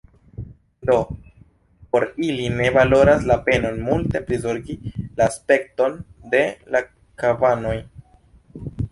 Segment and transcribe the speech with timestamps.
[0.89, 0.93] Do,
[1.95, 4.77] por ili ne valoras la penon multe prizorgi
[5.19, 5.99] la aspekton
[6.35, 6.41] de
[6.77, 6.81] la
[7.25, 7.75] kabanoj.